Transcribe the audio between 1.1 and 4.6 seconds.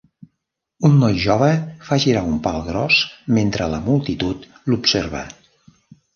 jove fa girar un pal gros mentre la multitud